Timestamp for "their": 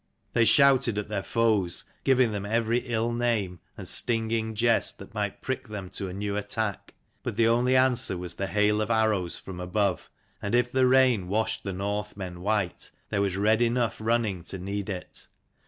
1.09-1.21